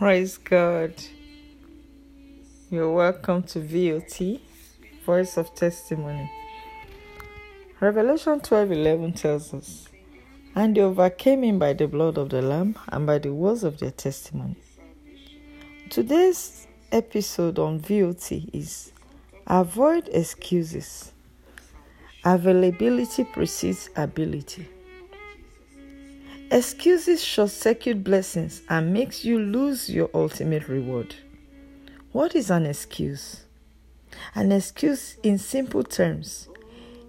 Praise 0.00 0.38
God. 0.38 0.94
You're 2.70 2.90
welcome 2.90 3.42
to 3.42 3.60
VOT, 3.60 4.40
Voice 5.04 5.36
of 5.36 5.54
Testimony. 5.54 6.32
Revelation 7.80 8.40
12 8.40 8.72
11 8.72 9.12
tells 9.12 9.52
us, 9.52 9.88
And 10.54 10.74
they 10.74 10.80
overcame 10.80 11.44
him 11.44 11.58
by 11.58 11.74
the 11.74 11.86
blood 11.86 12.16
of 12.16 12.30
the 12.30 12.40
Lamb 12.40 12.78
and 12.88 13.06
by 13.06 13.18
the 13.18 13.34
words 13.34 13.62
of 13.62 13.78
their 13.78 13.90
testimony. 13.90 14.56
Today's 15.90 16.66
episode 16.90 17.58
on 17.58 17.78
VOT 17.78 18.32
is 18.54 18.92
Avoid 19.48 20.08
Excuses. 20.10 21.12
Availability 22.24 23.24
precedes 23.24 23.90
ability. 23.96 24.66
Excuses 26.52 27.22
short 27.22 27.50
circuit 27.50 28.02
blessings 28.02 28.62
and 28.68 28.92
makes 28.92 29.24
you 29.24 29.38
lose 29.38 29.88
your 29.88 30.10
ultimate 30.12 30.66
reward. 30.66 31.14
What 32.10 32.34
is 32.34 32.50
an 32.50 32.66
excuse? 32.66 33.44
An 34.34 34.50
excuse, 34.50 35.16
in 35.22 35.38
simple 35.38 35.84
terms, 35.84 36.48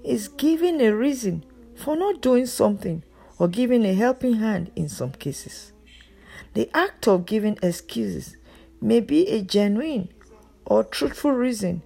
is 0.03 0.27
giving 0.27 0.79
a 0.79 0.95
reason 0.95 1.43
for 1.75 1.95
not 1.95 2.21
doing 2.21 2.45
something 2.45 3.01
or 3.39 3.47
giving 3.47 3.83
a 3.83 3.95
helping 3.95 4.35
hand 4.35 4.71
in 4.75 4.87
some 4.87 5.13
cases. 5.13 5.71
The 6.53 6.69
act 6.75 7.07
of 7.07 7.25
giving 7.25 7.57
excuses 7.63 8.37
may 8.79 8.99
be 8.99 9.27
a 9.27 9.41
genuine 9.41 10.09
or 10.65 10.83
truthful 10.83 11.31
reason 11.31 11.81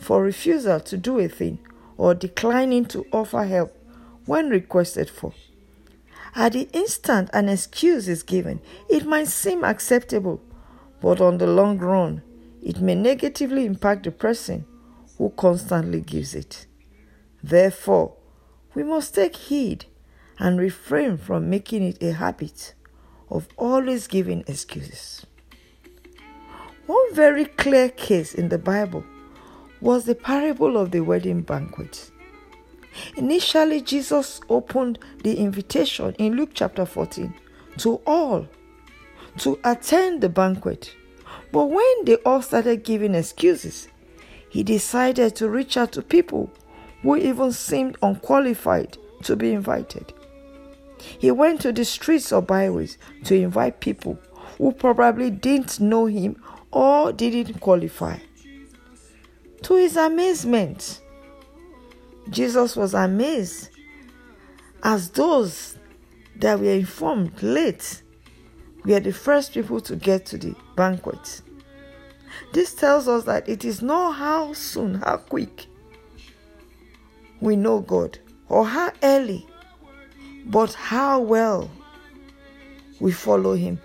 for 0.00 0.20
refusal 0.20 0.80
to 0.80 0.96
do 0.96 1.20
a 1.20 1.28
thing 1.28 1.60
or 1.96 2.14
declining 2.14 2.84
to 2.86 3.06
offer 3.12 3.44
help 3.44 3.78
when 4.24 4.50
requested 4.50 5.08
for. 5.08 5.32
At 6.36 6.52
the 6.52 6.68
instant 6.74 7.30
an 7.32 7.48
excuse 7.48 8.08
is 8.08 8.22
given, 8.22 8.60
it 8.90 9.06
might 9.06 9.28
seem 9.28 9.64
acceptable, 9.64 10.42
but 11.00 11.18
on 11.18 11.38
the 11.38 11.46
long 11.46 11.78
run, 11.78 12.22
it 12.62 12.78
may 12.78 12.94
negatively 12.94 13.64
impact 13.64 14.04
the 14.04 14.10
person 14.10 14.66
who 15.16 15.30
constantly 15.30 16.02
gives 16.02 16.34
it. 16.34 16.66
Therefore, 17.42 18.16
we 18.74 18.82
must 18.82 19.14
take 19.14 19.34
heed 19.34 19.86
and 20.38 20.60
refrain 20.60 21.16
from 21.16 21.48
making 21.48 21.82
it 21.82 22.02
a 22.02 22.12
habit 22.12 22.74
of 23.30 23.48
always 23.56 24.06
giving 24.06 24.44
excuses. 24.46 25.24
One 26.84 27.14
very 27.14 27.46
clear 27.46 27.88
case 27.88 28.34
in 28.34 28.50
the 28.50 28.58
Bible 28.58 29.04
was 29.80 30.04
the 30.04 30.14
parable 30.14 30.76
of 30.76 30.90
the 30.90 31.00
wedding 31.00 31.40
banquet. 31.40 32.10
Initially, 33.16 33.80
Jesus 33.80 34.40
opened 34.48 34.98
the 35.22 35.38
invitation 35.38 36.14
in 36.18 36.36
Luke 36.36 36.50
chapter 36.54 36.86
14 36.86 37.34
to 37.78 38.00
all 38.06 38.46
to 39.38 39.58
attend 39.64 40.20
the 40.20 40.28
banquet. 40.28 40.94
But 41.52 41.66
when 41.66 42.04
they 42.04 42.16
all 42.16 42.42
started 42.42 42.84
giving 42.84 43.14
excuses, 43.14 43.88
he 44.48 44.62
decided 44.62 45.36
to 45.36 45.48
reach 45.48 45.76
out 45.76 45.92
to 45.92 46.02
people 46.02 46.50
who 47.02 47.16
even 47.16 47.52
seemed 47.52 47.96
unqualified 48.02 48.96
to 49.22 49.36
be 49.36 49.52
invited. 49.52 50.12
He 50.98 51.30
went 51.30 51.60
to 51.60 51.72
the 51.72 51.84
streets 51.84 52.32
or 52.32 52.42
byways 52.42 52.98
to 53.24 53.34
invite 53.34 53.80
people 53.80 54.18
who 54.58 54.72
probably 54.72 55.30
didn't 55.30 55.80
know 55.80 56.06
him 56.06 56.42
or 56.72 57.12
didn't 57.12 57.60
qualify. 57.60 58.18
To 59.62 59.76
his 59.76 59.96
amazement, 59.96 61.00
Jesus 62.30 62.76
was 62.76 62.94
amazed 62.94 63.70
as 64.82 65.10
those 65.10 65.76
that 66.36 66.58
were 66.58 66.66
informed 66.66 67.42
late 67.42 68.02
were 68.84 69.00
the 69.00 69.12
first 69.12 69.52
people 69.52 69.80
to 69.80 69.96
get 69.96 70.26
to 70.26 70.38
the 70.38 70.54
banquet. 70.76 71.42
This 72.52 72.74
tells 72.74 73.08
us 73.08 73.24
that 73.24 73.48
it 73.48 73.64
is 73.64 73.82
not 73.82 74.12
how 74.12 74.52
soon, 74.52 74.94
how 74.96 75.16
quick 75.16 75.66
we 77.40 77.56
know 77.56 77.80
God 77.80 78.18
or 78.48 78.64
how 78.66 78.92
early, 79.02 79.46
but 80.46 80.72
how 80.74 81.20
well 81.20 81.70
we 83.00 83.12
follow 83.12 83.54
Him. 83.54 83.80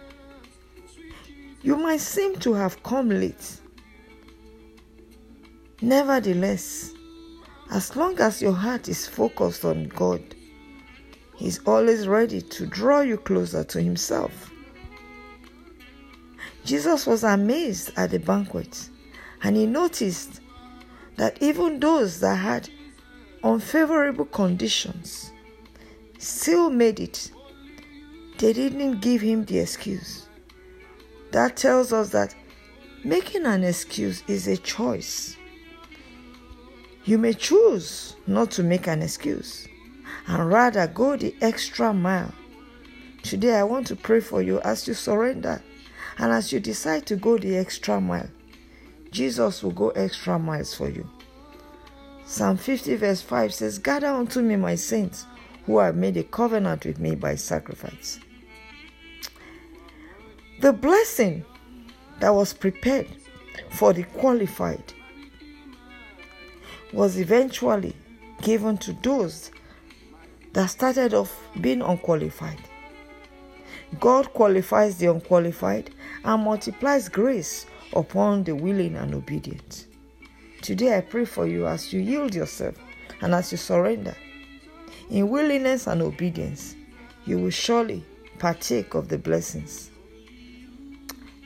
You 1.63 1.77
might 1.77 2.01
seem 2.01 2.35
to 2.37 2.53
have 2.53 2.81
come 2.83 3.09
late. 3.09 3.59
Nevertheless, 5.81 6.91
as 7.71 7.95
long 7.95 8.19
as 8.19 8.41
your 8.41 8.53
heart 8.53 8.87
is 8.89 9.07
focused 9.07 9.65
on 9.65 9.87
God, 9.87 10.21
He's 11.35 11.59
always 11.65 12.07
ready 12.07 12.41
to 12.41 12.67
draw 12.67 13.01
you 13.01 13.17
closer 13.17 13.63
to 13.63 13.81
Himself. 13.81 14.51
Jesus 16.63 17.07
was 17.07 17.23
amazed 17.23 17.91
at 17.97 18.11
the 18.11 18.19
banquet 18.19 18.89
and 19.43 19.55
he 19.55 19.65
noticed 19.65 20.41
that 21.17 21.41
even 21.41 21.79
those 21.79 22.19
that 22.19 22.35
had 22.35 22.69
unfavorable 23.43 24.25
conditions 24.25 25.31
still 26.19 26.69
made 26.69 26.99
it. 26.99 27.31
They 28.37 28.53
didn't 28.53 29.01
give 29.01 29.21
him 29.21 29.45
the 29.45 29.59
excuse. 29.59 30.27
That 31.31 31.57
tells 31.57 31.93
us 31.93 32.09
that 32.09 32.35
making 33.03 33.45
an 33.45 33.63
excuse 33.63 34.23
is 34.27 34.47
a 34.47 34.57
choice. 34.57 35.37
You 37.03 37.17
may 37.17 37.33
choose 37.33 38.15
not 38.27 38.51
to 38.51 38.63
make 38.63 38.87
an 38.87 39.01
excuse 39.01 39.67
and 40.27 40.49
rather 40.49 40.87
go 40.87 41.17
the 41.17 41.35
extra 41.41 41.93
mile. 41.93 42.33
Today, 43.23 43.55
I 43.55 43.63
want 43.63 43.87
to 43.87 43.95
pray 43.95 44.19
for 44.19 44.41
you 44.41 44.59
as 44.61 44.87
you 44.87 44.93
surrender 44.93 45.61
and 46.17 46.31
as 46.31 46.53
you 46.53 46.59
decide 46.59 47.05
to 47.07 47.15
go 47.15 47.37
the 47.37 47.57
extra 47.57 47.99
mile. 47.99 48.29
Jesus 49.11 49.63
will 49.63 49.71
go 49.71 49.89
extra 49.89 50.37
miles 50.37 50.73
for 50.73 50.89
you. 50.89 51.09
Psalm 52.25 52.57
50, 52.57 52.95
verse 52.95 53.21
5 53.21 53.53
says, 53.53 53.79
Gather 53.79 54.07
unto 54.07 54.41
me 54.41 54.55
my 54.55 54.75
saints 54.75 55.25
who 55.65 55.79
have 55.79 55.95
made 55.95 56.17
a 56.17 56.23
covenant 56.23 56.85
with 56.85 56.99
me 56.99 57.15
by 57.15 57.35
sacrifice. 57.35 58.19
The 60.61 60.71
blessing 60.71 61.43
that 62.19 62.33
was 62.33 62.53
prepared 62.53 63.07
for 63.71 63.91
the 63.91 64.03
qualified 64.03 64.93
was 66.93 67.17
eventually 67.17 67.95
given 68.41 68.77
to 68.77 68.93
those 68.93 69.51
that 70.53 70.67
started 70.67 71.13
off 71.13 71.35
being 71.59 71.81
unqualified. 71.81 72.59
God 73.99 74.33
qualifies 74.33 74.97
the 74.97 75.07
unqualified 75.07 75.93
and 76.23 76.43
multiplies 76.43 77.09
grace 77.09 77.65
upon 77.93 78.43
the 78.43 78.55
willing 78.55 78.95
and 78.95 79.13
obedient. 79.13 79.87
Today 80.61 80.97
I 80.97 81.01
pray 81.01 81.25
for 81.25 81.47
you 81.47 81.67
as 81.67 81.91
you 81.91 81.99
yield 81.99 82.35
yourself 82.35 82.75
and 83.21 83.33
as 83.33 83.51
you 83.51 83.57
surrender. 83.57 84.15
In 85.09 85.29
willingness 85.29 85.87
and 85.87 86.01
obedience, 86.01 86.75
you 87.25 87.37
will 87.37 87.49
surely 87.49 88.05
partake 88.39 88.93
of 88.93 89.09
the 89.09 89.17
blessings. 89.17 89.91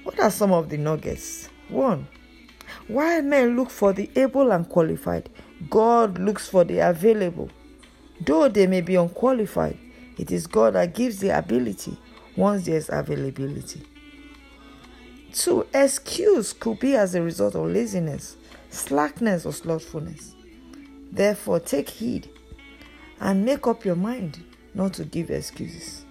What 0.04 0.20
are 0.20 0.30
some 0.32 0.52
of 0.52 0.70
the 0.70 0.78
nuggets? 0.78 1.50
One, 1.70 2.08
while 2.88 3.22
men 3.22 3.56
look 3.56 3.70
for 3.70 3.94
the 3.94 4.10
able 4.16 4.52
and 4.52 4.68
qualified, 4.68 5.30
God 5.70 6.20
looks 6.20 6.48
for 6.48 6.64
the 6.64 6.80
available. 6.80 7.50
Though 8.26 8.48
they 8.48 8.68
may 8.68 8.82
be 8.82 8.96
unqualified, 8.96 9.78
it 10.18 10.32
is 10.32 10.48
God 10.48 10.74
that 10.74 10.94
gives 10.94 11.20
the 11.20 11.30
ability 11.30 11.98
once 12.36 12.66
there's 12.66 12.90
availability. 12.90 13.82
Two, 15.34 15.68
excuse 15.74 16.54
could 16.54 16.80
be 16.80 16.96
as 16.96 17.16
a 17.16 17.22
result 17.22 17.56
of 17.56 17.66
laziness, 17.68 18.38
slackness, 18.70 19.46
or 19.46 19.52
slothfulness. 19.52 20.34
Therefore, 21.12 21.60
take 21.60 21.90
heed 21.90 22.30
and 23.20 23.44
make 23.44 23.68
up 23.68 23.84
your 23.84 23.96
mind 23.96 24.44
not 24.74 24.94
to 24.94 25.06
give 25.06 25.32
excuses. 25.32 26.06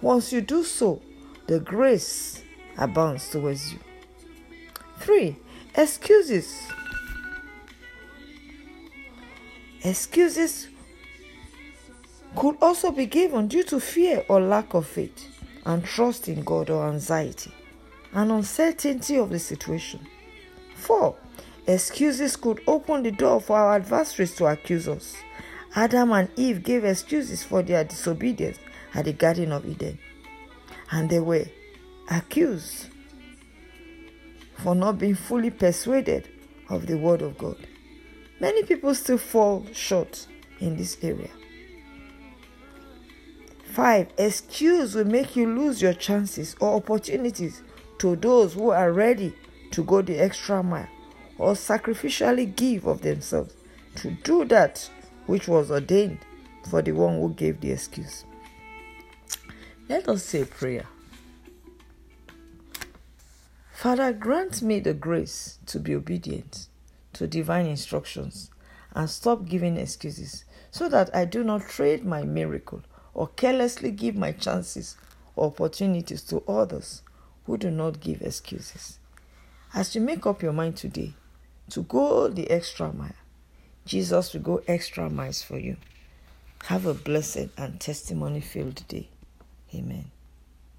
Once 0.00 0.32
you 0.32 0.40
do 0.40 0.64
so, 0.64 1.00
the 1.46 1.60
grace 1.60 2.42
abounds 2.78 3.28
towards 3.30 3.72
you. 3.72 3.78
Three, 4.98 5.36
excuses. 5.74 6.68
Excuses 9.82 10.68
could 12.36 12.56
also 12.60 12.90
be 12.90 13.06
given 13.06 13.48
due 13.48 13.62
to 13.64 13.80
fear 13.80 14.24
or 14.28 14.40
lack 14.40 14.74
of 14.74 14.86
faith 14.86 15.26
and 15.64 15.84
trust 15.84 16.28
in 16.28 16.42
God 16.42 16.70
or 16.70 16.88
anxiety 16.88 17.52
and 18.12 18.30
uncertainty 18.30 19.16
of 19.16 19.30
the 19.30 19.38
situation. 19.38 20.06
4. 20.74 21.16
Excuses 21.66 22.36
could 22.36 22.60
open 22.66 23.02
the 23.02 23.10
door 23.10 23.40
for 23.40 23.56
our 23.56 23.74
adversaries 23.76 24.34
to 24.36 24.46
accuse 24.46 24.88
us. 24.88 25.16
Adam 25.74 26.10
and 26.12 26.28
Eve 26.36 26.62
gave 26.62 26.84
excuses 26.84 27.44
for 27.44 27.62
their 27.62 27.84
disobedience 27.84 28.58
at 28.94 29.04
the 29.04 29.12
Garden 29.12 29.52
of 29.52 29.64
Eden, 29.64 29.98
and 30.90 31.08
they 31.08 31.20
were 31.20 31.44
accused 32.10 32.88
for 34.62 34.74
not 34.74 34.98
being 34.98 35.14
fully 35.14 35.50
persuaded 35.50 36.28
of 36.68 36.86
the 36.86 36.96
Word 36.96 37.22
of 37.22 37.36
God. 37.38 37.56
Many 38.40 38.62
people 38.62 38.94
still 38.94 39.18
fall 39.18 39.66
short 39.72 40.26
in 40.60 40.76
this 40.76 40.96
area. 41.02 41.30
5. 43.72 44.08
Excuse 44.18 44.94
will 44.94 45.04
make 45.04 45.36
you 45.36 45.46
lose 45.46 45.80
your 45.80 45.92
chances 45.92 46.56
or 46.60 46.76
opportunities 46.76 47.62
to 47.98 48.16
those 48.16 48.54
who 48.54 48.70
are 48.70 48.92
ready 48.92 49.32
to 49.70 49.84
go 49.84 50.02
the 50.02 50.18
extra 50.18 50.62
mile 50.62 50.88
or 51.38 51.52
sacrificially 51.52 52.54
give 52.56 52.86
of 52.86 53.02
themselves 53.02 53.54
to 53.96 54.10
do 54.10 54.44
that 54.46 54.88
which 55.26 55.46
was 55.46 55.70
ordained 55.70 56.18
for 56.68 56.82
the 56.82 56.92
one 56.92 57.20
who 57.20 57.32
gave 57.34 57.60
the 57.60 57.70
excuse. 57.70 58.24
Let 59.88 60.08
us 60.08 60.24
say 60.24 60.44
prayer. 60.44 60.86
Father, 63.80 64.12
grant 64.12 64.60
me 64.60 64.78
the 64.78 64.92
grace 64.92 65.58
to 65.64 65.78
be 65.78 65.94
obedient 65.94 66.66
to 67.14 67.26
divine 67.26 67.64
instructions 67.64 68.50
and 68.92 69.08
stop 69.08 69.46
giving 69.46 69.78
excuses 69.78 70.44
so 70.70 70.86
that 70.90 71.08
I 71.16 71.24
do 71.24 71.42
not 71.42 71.62
trade 71.62 72.04
my 72.04 72.22
miracle 72.22 72.82
or 73.14 73.28
carelessly 73.28 73.90
give 73.90 74.14
my 74.14 74.32
chances 74.32 74.98
or 75.34 75.46
opportunities 75.46 76.20
to 76.24 76.42
others 76.46 77.00
who 77.46 77.56
do 77.56 77.70
not 77.70 78.00
give 78.00 78.20
excuses. 78.20 78.98
As 79.72 79.94
you 79.94 80.02
make 80.02 80.26
up 80.26 80.42
your 80.42 80.52
mind 80.52 80.76
today 80.76 81.14
to 81.70 81.80
go 81.80 82.28
the 82.28 82.50
extra 82.50 82.92
mile, 82.92 83.14
Jesus 83.86 84.34
will 84.34 84.42
go 84.42 84.62
extra 84.68 85.08
miles 85.08 85.40
for 85.40 85.58
you. 85.58 85.78
Have 86.64 86.84
a 86.84 86.92
blessed 86.92 87.48
and 87.56 87.80
testimony 87.80 88.42
filled 88.42 88.86
day. 88.88 89.08
Amen. 89.74 90.10